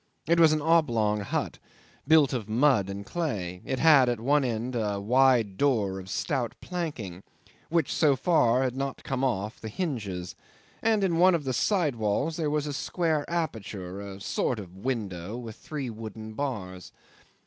[0.25, 1.59] It was an oblong hut,
[2.07, 6.55] built of mud and clay; it had at one end a wide door of stout
[6.59, 7.21] planking,
[7.69, 10.35] which so far had not come off the hinges,
[10.81, 14.75] and in one of the side walls there was a square aperture, a sort of
[14.75, 16.91] window, with three wooden bars.